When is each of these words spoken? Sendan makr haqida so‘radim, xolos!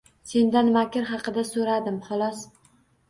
Sendan 0.29 0.71
makr 0.77 1.05
haqida 1.09 1.45
so‘radim, 1.53 2.03
xolos! 2.09 2.43